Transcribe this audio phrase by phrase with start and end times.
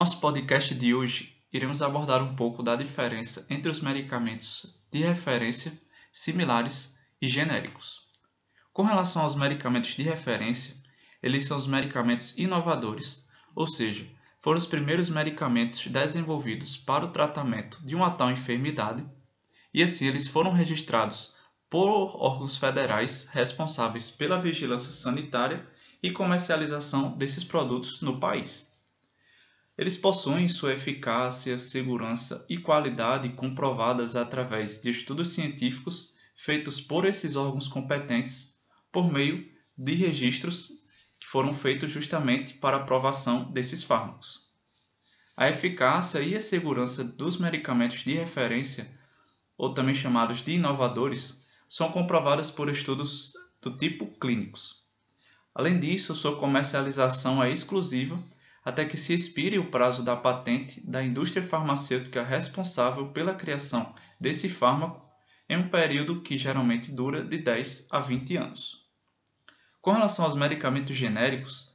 [0.00, 5.78] nosso podcast de hoje, iremos abordar um pouco da diferença entre os medicamentos de referência,
[6.10, 8.00] similares e genéricos.
[8.72, 10.74] Com relação aos medicamentos de referência,
[11.22, 14.08] eles são os medicamentos inovadores, ou seja,
[14.40, 19.04] foram os primeiros medicamentos desenvolvidos para o tratamento de uma tal enfermidade,
[19.74, 21.36] e assim eles foram registrados
[21.68, 25.68] por órgãos federais responsáveis pela vigilância sanitária
[26.02, 28.69] e comercialização desses produtos no país.
[29.80, 37.34] Eles possuem sua eficácia, segurança e qualidade comprovadas através de estudos científicos feitos por esses
[37.34, 38.56] órgãos competentes
[38.92, 39.42] por meio
[39.78, 44.50] de registros foram feitos justamente para aprovação desses fármacos.
[45.38, 48.86] A eficácia e a segurança dos medicamentos de referência,
[49.56, 54.82] ou também chamados de inovadores, são comprovadas por estudos do tipo clínicos.
[55.54, 58.22] Além disso, sua comercialização é exclusiva
[58.64, 64.48] até que se expire o prazo da patente da indústria farmacêutica responsável pela criação desse
[64.48, 65.00] fármaco
[65.48, 68.86] em um período que geralmente dura de 10 a 20 anos.
[69.80, 71.70] Com relação aos medicamentos genéricos,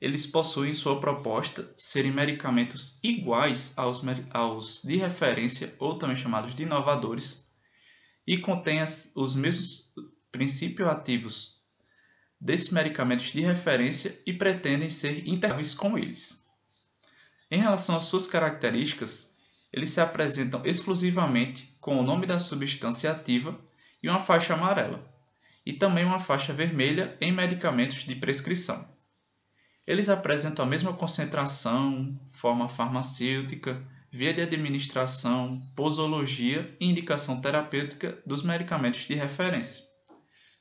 [0.00, 6.62] eles possuem sua proposta serem medicamentos iguais aos, aos de referência, ou também chamados de
[6.62, 7.48] inovadores,
[8.24, 8.80] e contêm
[9.16, 9.92] os mesmos
[10.30, 11.57] princípios ativos
[12.40, 16.46] desses medicamentos de referência e pretendem ser interáveis com eles.
[17.50, 19.36] Em relação às suas características,
[19.72, 23.58] eles se apresentam exclusivamente com o nome da substância ativa
[24.02, 25.00] e uma faixa amarela
[25.64, 28.88] e também uma faixa vermelha em medicamentos de prescrição.
[29.86, 38.42] Eles apresentam a mesma concentração, forma farmacêutica, via de administração, posologia e indicação terapêutica dos
[38.42, 39.87] medicamentos de referência.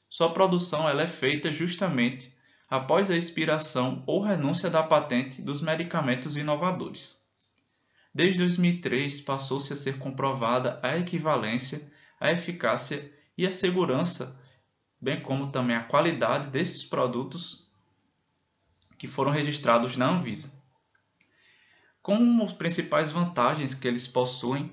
[0.10, 2.34] Sua produção ela é feita justamente
[2.70, 7.26] após a expiração ou renúncia da patente dos medicamentos inovadores.
[8.14, 14.40] Desde 2003 passou-se a ser comprovada a equivalência, a eficácia e a segurança
[15.00, 17.70] bem como também a qualidade desses produtos
[18.98, 20.52] que foram registrados na Anvisa.
[22.02, 24.72] Como as principais vantagens que eles possuem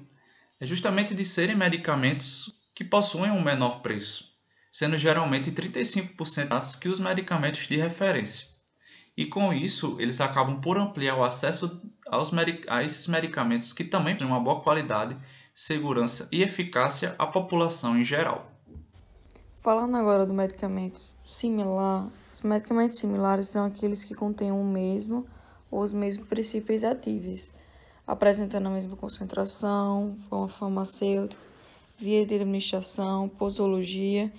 [0.61, 4.34] é justamente de serem medicamentos que possuem um menor preço,
[4.75, 8.49] sendo geralmente 35% mais que os medicamentos de referência.
[9.17, 11.81] E com isso, eles acabam por ampliar o acesso
[12.11, 12.33] aos
[12.67, 15.17] a esses medicamentos que também têm uma boa qualidade,
[15.55, 18.51] segurança e eficácia à população em geral.
[19.61, 25.25] Falando agora do medicamento similar, os medicamentos similares são aqueles que contêm o mesmo
[25.71, 27.53] ou os mesmos princípios ativos,
[28.05, 31.41] apresentando a mesma concentração, forma farmacêutica,
[31.97, 34.33] via de administração, posologia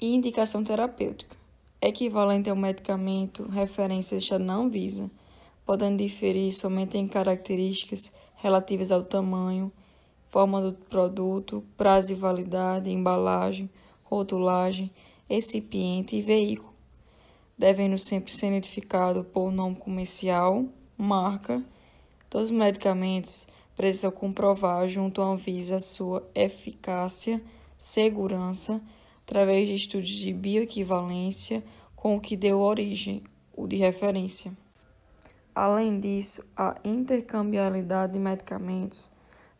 [0.00, 1.36] e indicação terapêutica.
[1.80, 5.10] Equivalente ao medicamento referência já não visa,
[5.66, 9.72] podendo diferir somente em características relativas ao tamanho,
[10.28, 13.70] forma do produto, prazo de validade, embalagem,
[14.02, 14.90] rotulagem,
[15.28, 16.74] recipiente e veículo.
[17.56, 20.64] Devendo sempre ser identificado por nome comercial,
[20.96, 21.62] marca.
[22.28, 23.46] Todos os medicamentos
[23.76, 27.40] precisam comprovar junto à Anvisa sua eficácia,
[27.78, 28.82] segurança,
[29.34, 31.64] através de estudos de bioequivalência
[31.96, 33.20] com o que deu origem,
[33.52, 34.56] o de referência.
[35.52, 39.10] Além disso, a intercambiabilidade de medicamentos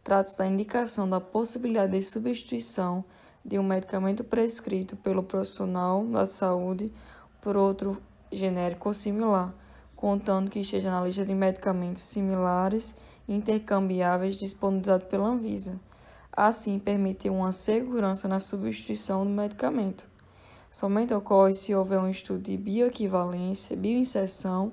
[0.05, 3.05] trata-se da indicação da possibilidade de substituição
[3.45, 6.93] de um medicamento prescrito pelo profissional da saúde
[7.43, 9.53] por outro genérico ou similar,
[9.97, 12.95] contando que esteja na lista de medicamentos similares
[13.29, 15.81] intercambiáveis disponibilizados pela Anvisa.
[16.37, 20.05] Assim, permite uma segurança na substituição do medicamento.
[20.71, 24.73] Somente ocorre se houver um estudo de bioequivalência, bioinserção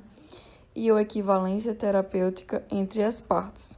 [0.76, 3.78] e ou equivalência terapêutica entre as partes.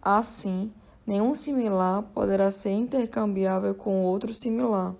[0.00, 0.72] Assim,
[1.04, 4.94] Nenhum similar poderá ser intercambiável com outro similar.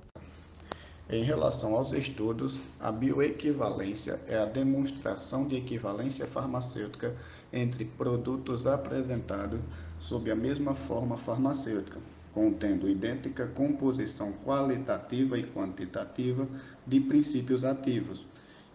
[1.09, 7.15] Em relação aos estudos, a bioequivalência é a demonstração de equivalência farmacêutica
[7.53, 9.61] entre produtos apresentados
[10.01, 11.99] sob a mesma forma farmacêutica,
[12.33, 16.47] contendo idêntica composição qualitativa e quantitativa
[16.87, 18.25] de princípios ativos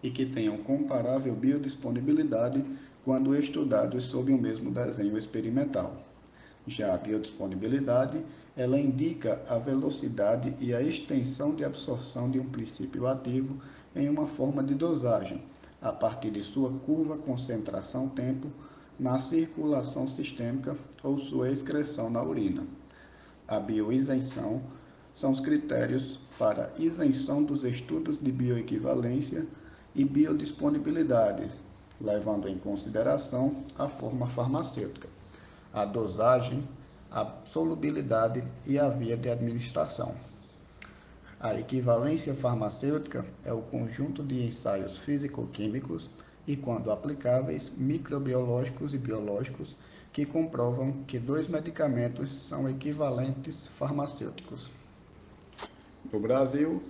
[0.04, 2.64] e que tenham comparável biodisponibilidade
[3.04, 5.96] quando estudados sob o mesmo desenho experimental.
[6.68, 8.22] Já a biodisponibilidade,
[8.56, 13.58] ela indica a velocidade e a extensão de absorção de um princípio ativo
[13.96, 15.42] em uma forma de dosagem,
[15.82, 18.50] a partir de sua curva concentração-tempo
[19.00, 22.64] na circulação sistêmica ou sua excreção na urina.
[23.48, 24.62] A bioisenção
[25.16, 29.46] são os critérios para isenção dos estudos de bioequivalência
[29.96, 31.50] e biodisponibilidade,
[32.00, 35.08] levando em consideração a forma farmacêutica,
[35.74, 36.64] a dosagem,
[37.12, 40.14] a solubilidade e a via de administração.
[41.40, 46.10] A equivalência farmacêutica é o conjunto de ensaios físico-químicos
[46.48, 49.76] e, quando aplicáveis, microbiológicos e biológicos
[50.14, 54.70] que comprovam que dois medicamentos são equivalentes farmacêuticos.
[56.12, 56.82] No Brasil,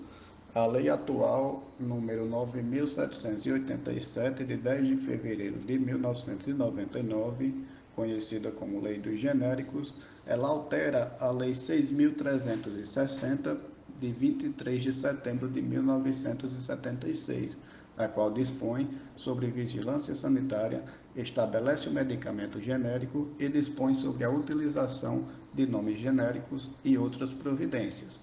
[0.54, 7.54] a lei atual número 9787 de 10 de fevereiro de 1999,
[7.95, 9.94] conhecida como Lei dos Genéricos,
[10.25, 13.57] ela altera a lei 6360
[14.00, 17.57] de 23 de setembro de 1976,
[17.97, 20.83] a qual dispõe sobre vigilância sanitária,
[21.15, 28.15] estabelece o medicamento genérico e dispõe sobre a utilização de nomes genéricos e outras providências.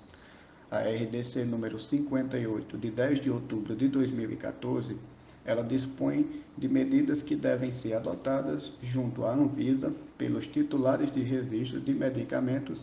[0.70, 4.96] A RDC número 58 de 10 de outubro de 2014,
[5.44, 11.80] ela dispõe de medidas que devem ser adotadas junto à Anvisa pelos titulares de registro
[11.80, 12.80] de medicamentos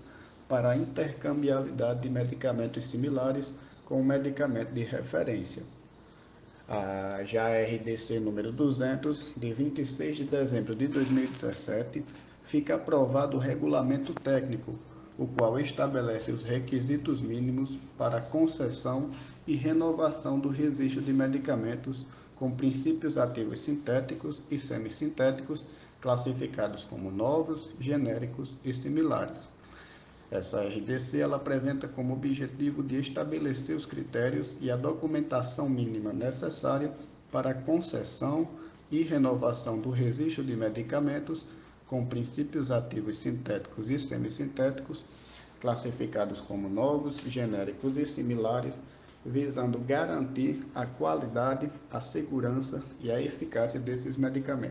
[0.48, 3.52] para a intercambiabilidade de medicamentos similares
[3.86, 5.64] com o medicamento de referência.
[6.74, 12.02] A, já a RDC número 200, de 26 de dezembro de 2017,
[12.46, 14.72] fica aprovado o regulamento técnico,
[15.20, 19.10] o qual estabelece os requisitos mínimos para concessão
[19.46, 22.06] e renovação do registro de medicamentos
[22.38, 25.66] com princípios ativos sintéticos e semissintéticos
[26.00, 29.40] classificados como novos, genéricos e similares.
[30.32, 36.90] Essa RDC ela apresenta como objetivo de estabelecer os critérios e a documentação mínima necessária
[37.30, 38.48] para a concessão
[38.90, 41.46] e renovação do registro de medicamentos
[41.86, 45.04] com princípios ativos sintéticos e semissintéticos,
[45.60, 48.74] classificados como novos, genéricos e similares,
[49.26, 54.62] visando garantir a qualidade, a segurança e a eficácia desses medicamentos.